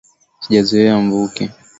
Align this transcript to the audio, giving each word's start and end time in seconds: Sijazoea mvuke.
Sijazoea 0.39 0.99
mvuke. 1.01 1.51